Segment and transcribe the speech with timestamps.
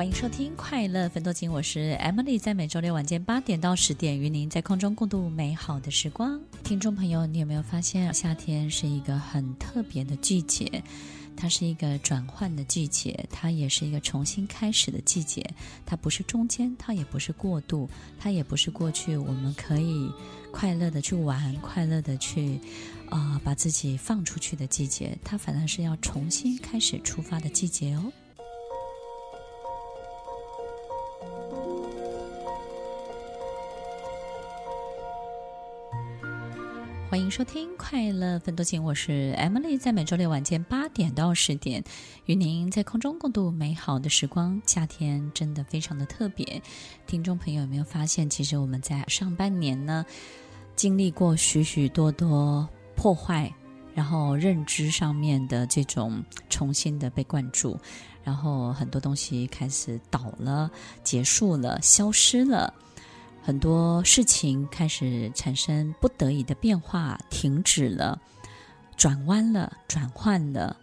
[0.00, 6.40] 欢迎收听《快乐芬多金》，我是 Emily，在每周六晚间八点到十点，与您在空中共度美好的时光。
[6.64, 10.82] 听众朋友，你有没有发现，夏天是一个很特别的季节？
[11.36, 15.46] 它是一个转换的季节，它也是一个重新开始的季节。
[15.84, 17.86] 它不是中间，它也不是过渡，
[18.18, 19.18] 它也不是过去。
[19.18, 20.10] 我们可以
[20.50, 22.58] 快乐的去玩，快乐的去
[23.10, 25.18] 啊、呃，把自己放出去的季节。
[25.22, 28.10] 它反而是要重新开始出发的季节哦。
[37.30, 41.80] 收听《快乐芬多情》，我是 Emily，在每周六晚间八点到十点，
[42.24, 44.60] 与您在空中共度美好的时光。
[44.66, 46.60] 夏天真的非常的特别，
[47.06, 50.04] 听众朋友有没有发现，其实我们在上半年呢，
[50.74, 53.48] 经历过许许多多破坏，
[53.94, 57.78] 然后认知上面的这种重新的被灌注，
[58.24, 60.68] 然后很多东西开始倒了、
[61.04, 62.74] 结束了、消失了。
[63.50, 68.22] 很多事情开始产生不得已的变化，停止了，
[68.96, 70.76] 转弯了，转换了，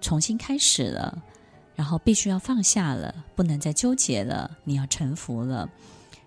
[0.00, 1.22] 重新开始了，
[1.74, 5.68] 然后必须要放下了，不能再纠结了，你要臣服了。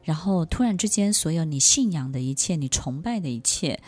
[0.03, 3.81] 然后突然之间，所有你信仰的一切，你崇拜的一切，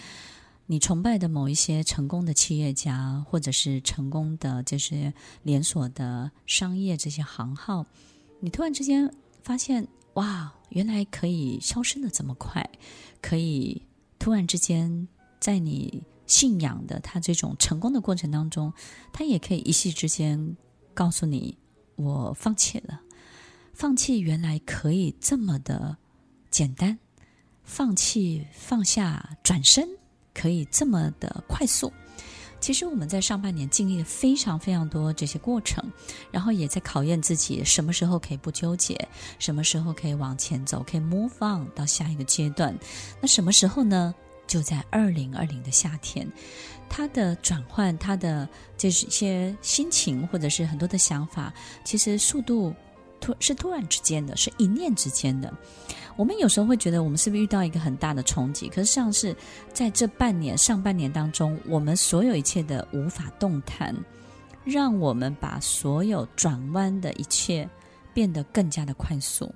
[0.66, 7.86] 你崇拜的某一些成功的企业家，或者是成功的这些连锁的商业这些行号，
[8.40, 9.88] 你突然之间发现，
[10.20, 10.54] 哇！
[10.70, 12.64] 原来可以消失的这么快，
[13.22, 13.82] 可以
[14.20, 15.08] 突然之间
[15.40, 18.72] 在你信仰的他这种成功的过程当中，
[19.12, 20.56] 他也可以一夕之间
[20.94, 21.58] 告诉你
[21.98, 23.02] ：“我放弃了。”
[23.74, 25.98] 放弃原来可以这么的
[26.52, 27.00] 简单，
[27.64, 29.88] 放弃、放下、转身
[30.36, 31.92] 可以这么的快速。
[32.60, 35.84] 其实我们在上半年经历了非常非常多这些过程，
[36.32, 39.08] 然后也在考验自己什么时候可以不纠结，
[39.38, 42.78] 什么时候可以往前走，可以 move on 到下一个阶段。
[43.22, 44.14] 那什么时候呢？
[44.48, 46.28] 就在二零二零的夏天，
[46.90, 51.54] 它的转换，它的这些心情或者是很多的想法，
[51.84, 52.74] 其实速度
[53.20, 55.54] 突是突然之间的，是一念之间的。
[56.16, 58.68] 我们有时候会觉得，我们是不是遇到一个很大的冲击？
[58.68, 59.34] 可是像是
[59.72, 63.96] 在这半年、上半年当中，我们所有一切的无法动弹，
[64.66, 67.70] 让我们把所有转弯的一切
[68.14, 69.50] 变得更加的快速。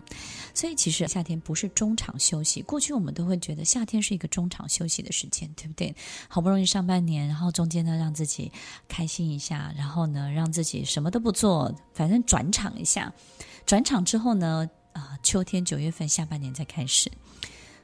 [0.53, 2.61] 所以，其实夏天不是中场休息。
[2.61, 5.93] 过去我们都会觉得夏天是一个中场休息的时间，对不对？
[6.29, 8.49] 好不容易上半年，然后中间呢，让自己
[8.87, 13.11] 开心一下，然后呢，让自己什么都不做，反正转场一下。
[13.65, 14.69] 转场之后呢？
[14.93, 17.11] 啊、秋天九月份下半年再开始，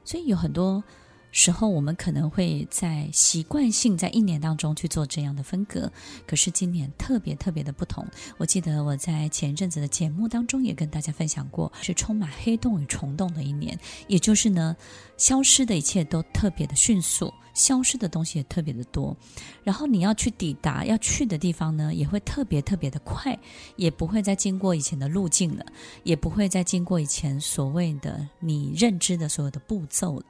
[0.05, 0.83] 所以有很多
[1.31, 5.91] 时候我们可能会在习惯性在一年当中去做这样的分隔，
[6.25, 8.05] 可是今年特别特别的不同。
[8.37, 14.75] 我记得我在前一阵子的节目当中也跟大家分享过，是充满黑洞与虫洞的一年，也就是呢，
[15.17, 17.33] 消失的一切都特别的迅速。
[17.55, 19.17] 消失的东西也特别的多，
[19.65, 23.37] 然后你要去抵达要去的地方呢，也会特别特别的快，
[23.75, 25.65] 也不会再经过以前的路径了，
[26.03, 30.25] 也不会再经过以前所谓的你认知的所有的步骤了，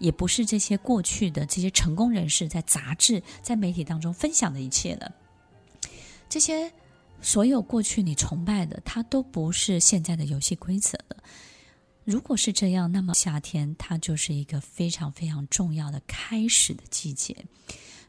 [0.00, 5.12] 也不是这些过去的这些成功人士在杂志、在媒体当中分享的一切了。
[6.28, 6.72] 这些
[7.22, 11.16] 所有过去你崇拜的，它都不是现在的游戏规则了。
[12.04, 17.36] 如果是这样，那么夏天它就是一个非常非常重要的开始的季节。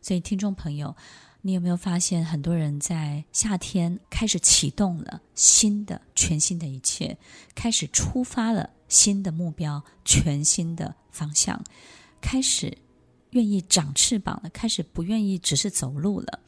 [0.01, 0.95] 所以，听众朋友，
[1.41, 7.17] 你有没有发现，很多人在夏天开始启动了新的、全新的一切，
[7.53, 11.63] 开始出发了新的目标、全新的方向，
[12.19, 12.77] 开始
[13.31, 16.39] 愿意长翅膀了，开始不愿意只是走路了，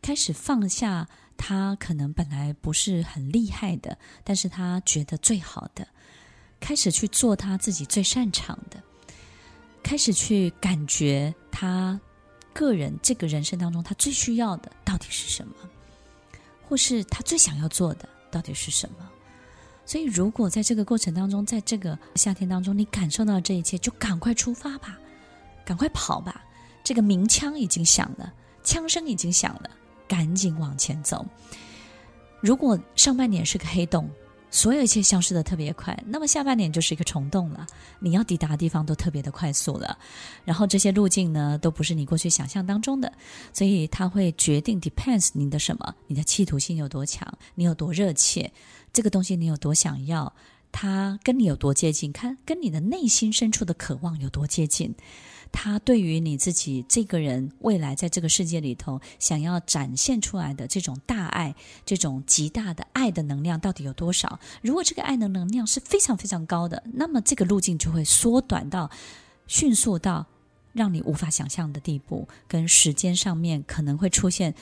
[0.00, 5.86] 开始放下他可能本来不是很厉害的，但是他觉得最好的。
[6.60, 8.80] 开始去做他自己最擅长的，
[9.82, 12.00] 开始去感觉他
[12.52, 15.54] 个人这个人生当中他最需要的到底是什么，
[16.62, 19.10] 或是他最想要做的到底是什么。
[19.84, 24.98] 所以，如果在这个过程当中，在这个夏天当中，你感受到这一切，就赶快出发吧，
[25.64, 26.44] 赶快跑吧。
[26.84, 28.32] 这个鸣枪已经响了，
[28.62, 29.70] 枪声已经响了，
[30.08, 31.26] 赶紧往前走。
[32.40, 34.08] 如果上半年是个黑洞。
[34.54, 37.66] 所有一切消失的特别快，那么下半年就是一个虫洞了。
[37.98, 39.98] 你要抵达的地方都特别的快速了，
[40.44, 43.10] 然后这些路径呢，都不是你过去想象当中的，
[43.52, 48.52] 所以它会决定 depends 你的什么，你的企图心有多强，你有多热切，
[48.92, 50.30] 这个东西你有多想要，
[50.70, 54.94] 它跟你有多接近，看跟你的内心深处的渴望有多接近。
[55.52, 61.54] 他对于你自己这个人未来在这个世界里头想要展现出来的这种大爱，
[61.84, 64.40] 这种极大的爱的能量到底有多少？
[64.62, 68.90] 如果这个爱的能量是非常非常高的，那么这个路径就会缩短到
[69.46, 70.26] 迅速到
[70.72, 74.52] 让你无法想象的地步，跟时间上面可能会出现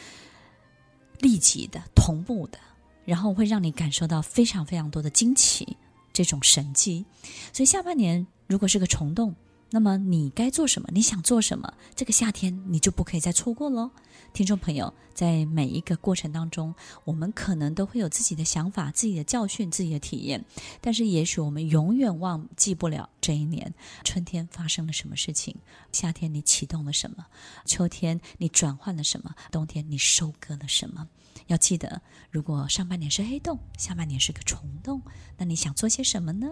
[1.21, 2.59] 立即的同步的，
[3.05, 5.77] 然后会让你感受到非常非常多的惊奇，
[6.13, 7.07] 这种神迹。
[7.53, 9.35] 所以下半年如果是个虫洞。
[9.73, 10.89] 那么你该做什么？
[10.93, 11.73] 你想做什么？
[11.95, 13.91] 这个夏天你就不可以再错过喽，
[14.33, 16.75] 听众朋友，在每一个过程当中，
[17.05, 20.45] 我们可能都会有自己的想法、自己的教训、自己的体验，
[20.81, 23.73] 但是也许我们永远忘记不了这一年
[24.03, 25.55] 春天发生了什么事情，
[25.93, 27.27] 夏天你启动了什么，
[27.65, 31.07] 秋天你转换了什么，冬天你收割了什么。
[31.47, 35.01] 要记得，如果上半年是黑洞，下半年是个虫洞，
[35.37, 36.49] 那你想做些什么呢？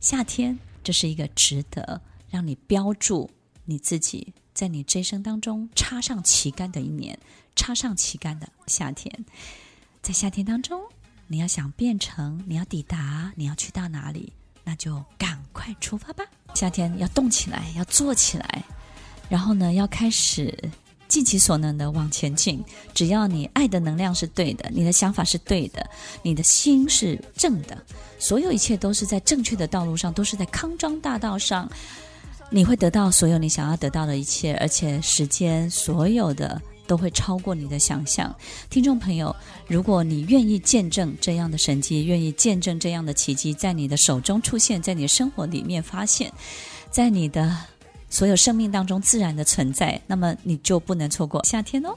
[0.00, 2.00] 夏天，这是一个值得。
[2.30, 3.30] 让你标注
[3.64, 7.18] 你自己在你这一生当中插上旗杆的一年，
[7.54, 9.24] 插上旗杆的夏天，
[10.02, 10.80] 在夏天当中，
[11.26, 14.32] 你要想变成，你要抵达，你要去到哪里，
[14.64, 16.24] 那就赶快出发吧！
[16.54, 18.64] 夏天要动起来，要做起来，
[19.28, 20.52] 然后呢，要开始
[21.06, 22.64] 尽其所能的往前进。
[22.92, 25.88] 只要你爱的能量是对的，你的想法是对的，
[26.22, 27.80] 你的心是正的，
[28.18, 31.70] 所有一切都是在正确的道路上，都是在康庄大道上。
[32.50, 38.34] 你会得到所有你想要得到的一切，而且时间所有的都会超过你的想象。
[38.70, 39.34] 听众朋友，
[39.66, 46.32] 如果你愿意见证这样的神迹，愿意见证这样的奇迹在你的手中出现，在你的生活里面发现，
[46.90, 47.54] 在你的
[48.08, 51.94] 所有生命当中自然的存在，那么你就不能错过夏天哦。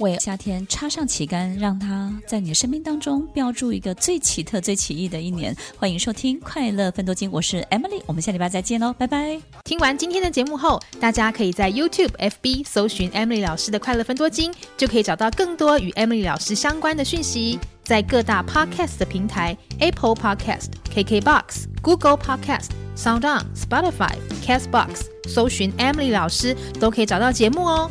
[0.00, 5.54] 为夏天插上旗杆，让它在你的生命当中标注一个最奇特、最奇异的一年。
[5.78, 9.40] 欢迎收听《快乐分多金》，我是 Emily，我们下礼拜再见喽，拜拜。
[9.64, 17.58] 听完今天的节目后，大家可以在 YouTube、FB 搜寻 Emily 老师的《快乐分多金》，就可以找到更多与 Emily 老师相关的讯息。
[17.84, 24.14] 在各大 Podcast 的平台，Apple Podcast、KKBox、Google Podcast、SoundOn、Spotify、
[24.46, 27.90] Castbox，搜寻 Emily 老师都可以找到节目哦。